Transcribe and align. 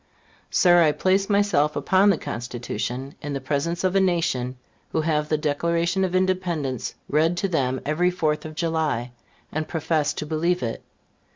Sir, 0.49 0.81
I 0.81 0.93
place 0.93 1.29
myself 1.29 1.75
upon 1.75 2.09
the 2.09 2.17
Constitution, 2.17 3.13
in 3.21 3.33
the 3.33 3.39
presence 3.39 3.83
of 3.83 3.95
a 3.95 3.99
nation 3.99 4.57
who 4.91 5.01
have 5.01 5.29
the 5.29 5.37
Declaration 5.37 6.03
of 6.03 6.15
Independence 6.15 6.95
read 7.07 7.37
to 7.37 7.47
them 7.47 7.79
every 7.85 8.09
Fourth 8.09 8.43
of 8.43 8.55
July, 8.55 9.11
and 9.51 9.67
profess 9.67 10.11
to 10.15 10.25
believe 10.25 10.63
it. 10.63 10.81